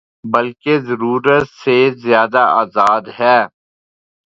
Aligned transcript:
بلکہ 0.33 0.73
ضرورت 0.87 1.47
سے 1.61 1.77
زیادہ 2.03 2.43
آزاد 2.61 3.03
ہے۔ 3.19 3.37